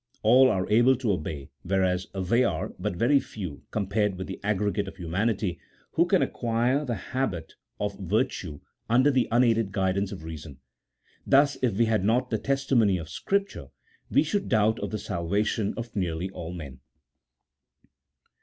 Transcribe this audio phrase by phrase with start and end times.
[0.23, 4.87] All are able to obey, whereas there are but very few, compared with the aggregate
[4.87, 5.59] of humanity,
[5.91, 10.57] who can acquire the habit of virtue under the unaided guidance of reason.
[11.27, 13.67] Thus if we had not the testimony of Scripture,
[14.09, 16.79] we should doubt of the salva tion of nearly all men.